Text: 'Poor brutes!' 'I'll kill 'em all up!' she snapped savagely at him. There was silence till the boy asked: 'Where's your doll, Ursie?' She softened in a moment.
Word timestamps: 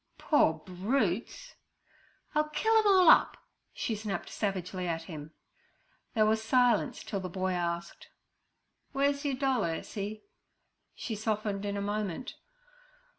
'Poor 0.17 0.53
brutes!' 0.65 1.53
'I'll 2.33 2.49
kill 2.49 2.75
'em 2.79 2.87
all 2.87 3.07
up!' 3.07 3.37
she 3.71 3.93
snapped 3.95 4.31
savagely 4.31 4.87
at 4.87 5.03
him. 5.03 5.31
There 6.15 6.25
was 6.25 6.41
silence 6.41 7.03
till 7.03 7.19
the 7.19 7.29
boy 7.29 7.51
asked: 7.51 8.07
'Where's 8.93 9.23
your 9.25 9.35
doll, 9.35 9.61
Ursie?' 9.63 10.23
She 10.95 11.13
softened 11.13 11.65
in 11.65 11.77
a 11.77 11.81
moment. 11.81 12.33